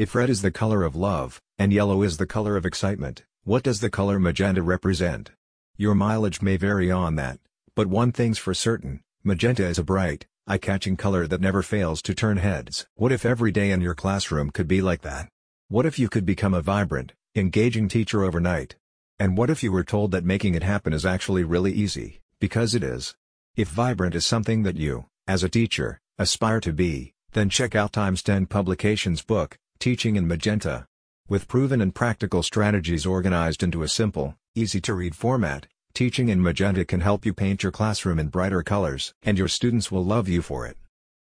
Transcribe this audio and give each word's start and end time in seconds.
If 0.00 0.14
red 0.14 0.30
is 0.30 0.40
the 0.40 0.50
color 0.50 0.82
of 0.82 0.96
love, 0.96 1.42
and 1.58 1.74
yellow 1.74 2.02
is 2.02 2.16
the 2.16 2.24
color 2.24 2.56
of 2.56 2.64
excitement, 2.64 3.24
what 3.44 3.62
does 3.62 3.80
the 3.80 3.90
color 3.90 4.18
magenta 4.18 4.62
represent? 4.62 5.32
Your 5.76 5.94
mileage 5.94 6.40
may 6.40 6.56
vary 6.56 6.90
on 6.90 7.16
that, 7.16 7.38
but 7.74 7.86
one 7.86 8.10
thing's 8.10 8.38
for 8.38 8.54
certain, 8.54 9.02
magenta 9.22 9.66
is 9.66 9.78
a 9.78 9.84
bright, 9.84 10.26
eye-catching 10.46 10.96
color 10.96 11.26
that 11.26 11.42
never 11.42 11.60
fails 11.60 12.00
to 12.00 12.14
turn 12.14 12.38
heads. 12.38 12.86
What 12.94 13.12
if 13.12 13.26
every 13.26 13.52
day 13.52 13.72
in 13.72 13.82
your 13.82 13.94
classroom 13.94 14.48
could 14.48 14.66
be 14.66 14.80
like 14.80 15.02
that? 15.02 15.28
What 15.68 15.84
if 15.84 15.98
you 15.98 16.08
could 16.08 16.24
become 16.24 16.54
a 16.54 16.62
vibrant, 16.62 17.12
engaging 17.34 17.86
teacher 17.88 18.24
overnight? 18.24 18.76
And 19.18 19.36
what 19.36 19.50
if 19.50 19.62
you 19.62 19.70
were 19.70 19.84
told 19.84 20.12
that 20.12 20.24
making 20.24 20.54
it 20.54 20.62
happen 20.62 20.94
is 20.94 21.04
actually 21.04 21.44
really 21.44 21.74
easy, 21.74 22.22
because 22.38 22.74
it 22.74 22.82
is? 22.82 23.16
If 23.54 23.68
vibrant 23.68 24.14
is 24.14 24.24
something 24.24 24.62
that 24.62 24.78
you, 24.78 25.08
as 25.26 25.44
a 25.44 25.50
teacher, 25.50 26.00
aspire 26.16 26.60
to 26.60 26.72
be, 26.72 27.12
then 27.32 27.50
check 27.50 27.74
out 27.74 27.92
Times 27.92 28.22
10 28.22 28.46
Publications 28.46 29.20
book, 29.20 29.58
Teaching 29.80 30.16
in 30.16 30.28
Magenta. 30.28 30.84
With 31.26 31.48
proven 31.48 31.80
and 31.80 31.94
practical 31.94 32.42
strategies 32.42 33.06
organized 33.06 33.62
into 33.62 33.82
a 33.82 33.88
simple, 33.88 34.36
easy-to-read 34.54 35.16
format, 35.16 35.68
Teaching 35.94 36.28
in 36.28 36.42
Magenta 36.42 36.84
can 36.84 37.00
help 37.00 37.24
you 37.24 37.32
paint 37.32 37.62
your 37.62 37.72
classroom 37.72 38.18
in 38.18 38.28
brighter 38.28 38.62
colors, 38.62 39.14
and 39.22 39.38
your 39.38 39.48
students 39.48 39.90
will 39.90 40.04
love 40.04 40.28
you 40.28 40.42
for 40.42 40.66
it. 40.66 40.76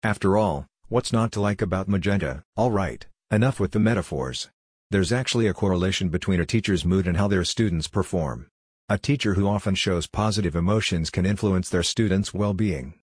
After 0.03 0.39
all, 0.39 0.67
what's 0.89 1.13
not 1.13 1.33
to 1.33 1.41
like 1.43 1.61
about 1.61 1.87
magenta? 1.87 2.45
Alright, 2.57 3.07
enough 3.31 3.61
with 3.61 3.73
the 3.73 3.79
metaphors. 3.79 4.49
There's 4.91 5.13
actually 5.13 5.49
a 5.49 5.53
correlation 5.53 6.09
between 6.09 6.41
a 6.41 6.47
teacher's 6.47 6.87
mood 6.87 7.07
and 7.07 7.19
how 7.19 7.29
their 7.29 7.45
students 7.45 7.89
perform. 7.89 8.47
A 8.89 8.97
teacher 8.97 9.35
who 9.35 9.47
often 9.47 9.75
shows 9.75 10.07
positive 10.07 10.57
emotions 10.57 11.11
can 11.11 11.27
influence 11.27 11.69
their 11.69 11.83
students' 11.83 12.33
well-being. 12.33 12.95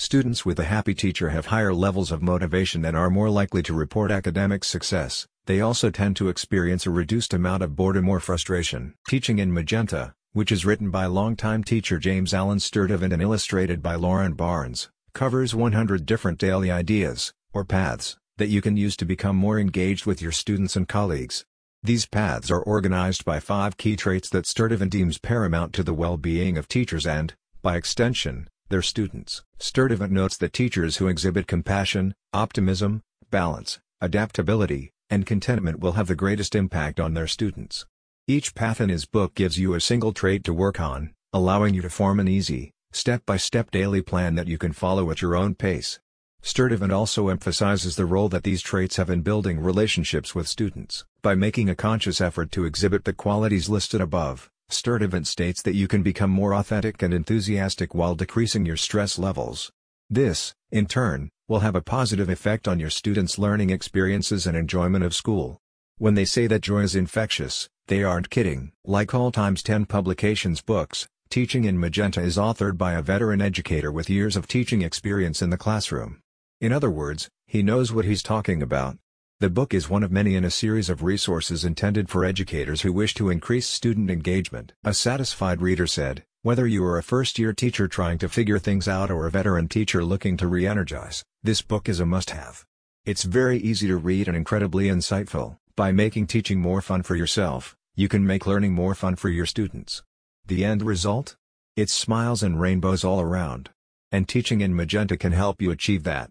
Students 0.00 0.46
with 0.46 0.58
a 0.58 0.64
happy 0.64 0.94
teacher 0.94 1.28
have 1.28 1.52
higher 1.52 1.74
levels 1.74 2.10
of 2.10 2.22
motivation 2.22 2.86
and 2.86 2.96
are 2.96 3.10
more 3.10 3.28
likely 3.28 3.62
to 3.64 3.74
report 3.74 4.10
academic 4.10 4.64
success. 4.64 5.26
They 5.44 5.60
also 5.60 5.90
tend 5.90 6.16
to 6.16 6.30
experience 6.30 6.86
a 6.86 6.90
reduced 6.90 7.34
amount 7.34 7.62
of 7.62 7.76
boredom 7.76 8.08
or 8.08 8.18
frustration. 8.18 8.94
Teaching 9.06 9.38
in 9.38 9.52
Magenta, 9.52 10.14
which 10.32 10.50
is 10.50 10.64
written 10.64 10.90
by 10.90 11.04
longtime 11.04 11.64
teacher 11.64 11.98
James 11.98 12.32
Allen 12.32 12.60
Sturdivant 12.60 13.12
and 13.12 13.20
illustrated 13.20 13.82
by 13.82 13.94
Lauren 13.94 14.32
Barnes, 14.32 14.88
covers 15.12 15.54
100 15.54 16.06
different 16.06 16.38
daily 16.38 16.70
ideas, 16.70 17.34
or 17.52 17.66
paths, 17.66 18.16
that 18.38 18.48
you 18.48 18.62
can 18.62 18.78
use 18.78 18.96
to 18.96 19.04
become 19.04 19.36
more 19.36 19.58
engaged 19.58 20.06
with 20.06 20.22
your 20.22 20.32
students 20.32 20.76
and 20.76 20.88
colleagues. 20.88 21.44
These 21.82 22.06
paths 22.06 22.50
are 22.50 22.62
organized 22.62 23.26
by 23.26 23.38
five 23.38 23.76
key 23.76 23.96
traits 23.96 24.30
that 24.30 24.46
Sturdivant 24.46 24.88
deems 24.88 25.18
paramount 25.18 25.74
to 25.74 25.82
the 25.82 25.92
well-being 25.92 26.56
of 26.56 26.68
teachers 26.68 27.06
and, 27.06 27.34
by 27.60 27.76
extension, 27.76 28.48
their 28.70 28.82
students. 28.82 29.44
Sturdivant 29.58 30.10
notes 30.10 30.36
that 30.38 30.52
teachers 30.52 30.96
who 30.96 31.08
exhibit 31.08 31.46
compassion, 31.46 32.14
optimism, 32.32 33.02
balance, 33.30 33.78
adaptability, 34.00 34.92
and 35.10 35.26
contentment 35.26 35.80
will 35.80 35.92
have 35.92 36.06
the 36.06 36.14
greatest 36.14 36.54
impact 36.54 36.98
on 36.98 37.14
their 37.14 37.26
students. 37.26 37.84
Each 38.26 38.54
path 38.54 38.80
in 38.80 38.88
his 38.88 39.04
book 39.04 39.34
gives 39.34 39.58
you 39.58 39.74
a 39.74 39.80
single 39.80 40.12
trait 40.12 40.44
to 40.44 40.54
work 40.54 40.80
on, 40.80 41.12
allowing 41.32 41.74
you 41.74 41.82
to 41.82 41.90
form 41.90 42.18
an 42.20 42.28
easy, 42.28 42.72
step-by-step 42.92 43.70
daily 43.70 44.02
plan 44.02 44.36
that 44.36 44.48
you 44.48 44.56
can 44.56 44.72
follow 44.72 45.10
at 45.10 45.20
your 45.20 45.36
own 45.36 45.54
pace. 45.54 46.00
Sturdivant 46.42 46.92
also 46.92 47.28
emphasizes 47.28 47.96
the 47.96 48.06
role 48.06 48.28
that 48.30 48.44
these 48.44 48.62
traits 48.62 48.96
have 48.96 49.10
in 49.10 49.20
building 49.20 49.60
relationships 49.60 50.34
with 50.34 50.48
students. 50.48 51.04
By 51.22 51.34
making 51.34 51.68
a 51.68 51.74
conscious 51.74 52.20
effort 52.20 52.50
to 52.52 52.64
exhibit 52.64 53.04
the 53.04 53.12
qualities 53.12 53.68
listed 53.68 54.00
above, 54.00 54.48
Sturdivant 54.70 55.26
states 55.26 55.62
that 55.62 55.74
you 55.74 55.86
can 55.86 56.02
become 56.02 56.30
more 56.30 56.54
authentic 56.54 57.02
and 57.02 57.12
enthusiastic 57.12 57.94
while 57.94 58.14
decreasing 58.14 58.64
your 58.64 58.76
stress 58.76 59.18
levels. 59.18 59.70
This, 60.08 60.54
in 60.70 60.86
turn, 60.86 61.28
will 61.48 61.60
have 61.60 61.74
a 61.74 61.82
positive 61.82 62.28
effect 62.28 62.66
on 62.66 62.80
your 62.80 62.90
students' 62.90 63.38
learning 63.38 63.70
experiences 63.70 64.46
and 64.46 64.56
enjoyment 64.56 65.04
of 65.04 65.14
school. 65.14 65.58
When 65.98 66.14
they 66.14 66.24
say 66.24 66.46
that 66.46 66.62
joy 66.62 66.80
is 66.80 66.94
infectious, 66.94 67.68
they 67.88 68.02
aren't 68.02 68.30
kidding. 68.30 68.72
Like 68.84 69.14
all 69.14 69.30
Times 69.30 69.62
10 69.62 69.86
publications 69.86 70.62
books, 70.62 71.06
Teaching 71.30 71.64
in 71.64 71.78
Magenta 71.78 72.20
is 72.20 72.36
authored 72.36 72.76
by 72.76 72.94
a 72.94 73.02
veteran 73.02 73.40
educator 73.40 73.92
with 73.92 74.10
years 74.10 74.34
of 74.34 74.48
teaching 74.48 74.82
experience 74.82 75.40
in 75.40 75.50
the 75.50 75.56
classroom. 75.56 76.18
In 76.60 76.72
other 76.72 76.90
words, 76.90 77.28
he 77.46 77.62
knows 77.62 77.92
what 77.92 78.04
he's 78.04 78.20
talking 78.20 78.60
about. 78.62 78.98
The 79.40 79.48
book 79.48 79.72
is 79.72 79.88
one 79.88 80.02
of 80.02 80.12
many 80.12 80.34
in 80.34 80.44
a 80.44 80.50
series 80.50 80.90
of 80.90 81.02
resources 81.02 81.64
intended 81.64 82.10
for 82.10 82.26
educators 82.26 82.82
who 82.82 82.92
wish 82.92 83.14
to 83.14 83.30
increase 83.30 83.66
student 83.66 84.10
engagement. 84.10 84.74
A 84.84 84.92
satisfied 84.92 85.62
reader 85.62 85.86
said, 85.86 86.24
whether 86.42 86.66
you 86.66 86.84
are 86.84 86.98
a 86.98 87.02
first-year 87.02 87.54
teacher 87.54 87.88
trying 87.88 88.18
to 88.18 88.28
figure 88.28 88.58
things 88.58 88.86
out 88.86 89.10
or 89.10 89.26
a 89.26 89.30
veteran 89.30 89.66
teacher 89.66 90.04
looking 90.04 90.36
to 90.36 90.46
re-energize, 90.46 91.24
this 91.42 91.62
book 91.62 91.88
is 91.88 92.00
a 92.00 92.04
must-have. 92.04 92.66
It's 93.06 93.22
very 93.22 93.56
easy 93.56 93.88
to 93.88 93.96
read 93.96 94.28
and 94.28 94.36
incredibly 94.36 94.88
insightful. 94.88 95.56
By 95.74 95.90
making 95.90 96.26
teaching 96.26 96.60
more 96.60 96.82
fun 96.82 97.02
for 97.02 97.16
yourself, 97.16 97.78
you 97.94 98.08
can 98.08 98.26
make 98.26 98.46
learning 98.46 98.74
more 98.74 98.94
fun 98.94 99.16
for 99.16 99.30
your 99.30 99.46
students. 99.46 100.02
The 100.44 100.66
end 100.66 100.82
result? 100.82 101.36
It's 101.76 101.94
smiles 101.94 102.42
and 102.42 102.60
rainbows 102.60 103.04
all 103.04 103.22
around. 103.22 103.70
And 104.12 104.28
teaching 104.28 104.60
in 104.60 104.76
magenta 104.76 105.16
can 105.16 105.32
help 105.32 105.62
you 105.62 105.70
achieve 105.70 106.02
that. 106.02 106.30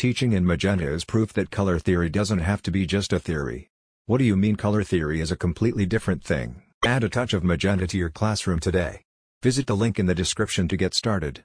Teaching 0.00 0.32
in 0.32 0.46
magenta 0.46 0.90
is 0.90 1.04
proof 1.04 1.34
that 1.34 1.50
color 1.50 1.78
theory 1.78 2.08
doesn't 2.08 2.38
have 2.38 2.62
to 2.62 2.70
be 2.70 2.86
just 2.86 3.12
a 3.12 3.18
theory. 3.18 3.68
What 4.06 4.16
do 4.16 4.24
you 4.24 4.34
mean 4.34 4.56
color 4.56 4.82
theory 4.82 5.20
is 5.20 5.30
a 5.30 5.36
completely 5.36 5.84
different 5.84 6.24
thing? 6.24 6.62
Add 6.86 7.04
a 7.04 7.10
touch 7.10 7.34
of 7.34 7.44
magenta 7.44 7.86
to 7.88 7.98
your 7.98 8.08
classroom 8.08 8.60
today. 8.60 9.02
Visit 9.42 9.66
the 9.66 9.76
link 9.76 9.98
in 9.98 10.06
the 10.06 10.14
description 10.14 10.68
to 10.68 10.76
get 10.78 10.94
started. 10.94 11.38